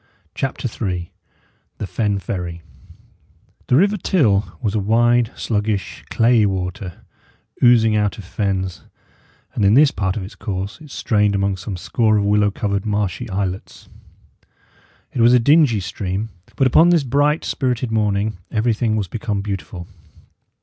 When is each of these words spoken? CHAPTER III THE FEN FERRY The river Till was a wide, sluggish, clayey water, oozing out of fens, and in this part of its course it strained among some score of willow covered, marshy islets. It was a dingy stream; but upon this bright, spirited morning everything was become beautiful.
CHAPTER 0.33 0.67
III 0.67 1.13
THE 1.77 1.85
FEN 1.85 2.17
FERRY 2.17 2.63
The 3.67 3.75
river 3.75 3.97
Till 3.97 4.57
was 4.59 4.73
a 4.73 4.79
wide, 4.79 5.29
sluggish, 5.35 6.03
clayey 6.09 6.47
water, 6.47 7.05
oozing 7.61 7.95
out 7.95 8.17
of 8.17 8.23
fens, 8.25 8.83
and 9.53 9.63
in 9.63 9.75
this 9.75 9.91
part 9.91 10.17
of 10.17 10.23
its 10.23 10.33
course 10.33 10.81
it 10.81 10.89
strained 10.89 11.35
among 11.35 11.55
some 11.57 11.77
score 11.77 12.17
of 12.17 12.25
willow 12.25 12.49
covered, 12.49 12.83
marshy 12.83 13.29
islets. 13.29 13.89
It 15.13 15.21
was 15.21 15.33
a 15.35 15.39
dingy 15.39 15.79
stream; 15.79 16.29
but 16.55 16.65
upon 16.65 16.89
this 16.89 17.03
bright, 17.03 17.45
spirited 17.45 17.91
morning 17.91 18.39
everything 18.49 18.95
was 18.95 19.07
become 19.07 19.41
beautiful. 19.43 19.85